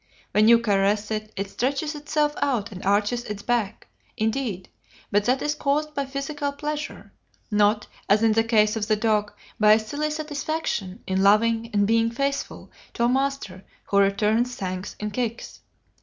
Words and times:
When 0.31 0.47
you 0.47 0.57
caress 0.57 1.11
it, 1.11 1.31
it 1.35 1.51
stretches 1.51 1.93
itself 1.93 2.33
out 2.41 2.71
and 2.71 2.83
arches 2.83 3.23
its 3.25 3.43
back, 3.43 3.85
indeed: 4.17 4.67
but 5.11 5.25
that 5.25 5.43
is 5.43 5.53
caused 5.53 5.93
by 5.93 6.07
physical 6.07 6.51
pleasure, 6.53 7.13
not, 7.51 7.85
as 8.09 8.23
in 8.23 8.31
the 8.31 8.43
case 8.43 8.75
of 8.75 8.87
the 8.87 8.95
dog, 8.95 9.31
by 9.59 9.73
a 9.73 9.79
silly 9.79 10.09
satisfaction 10.09 11.03
in 11.05 11.21
loving 11.21 11.69
and 11.71 11.85
being 11.85 12.09
faithful 12.09 12.71
to 12.95 13.03
a 13.03 13.07
master 13.09 13.63
who 13.83 13.99
returns 13.99 14.55
thanks 14.55 14.95
in 14.99 15.11
kicks. 15.11 15.59